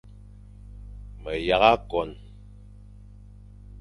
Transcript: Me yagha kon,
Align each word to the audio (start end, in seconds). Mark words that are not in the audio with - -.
Me 1.21 1.33
yagha 1.47 1.73
kon, 1.89 2.11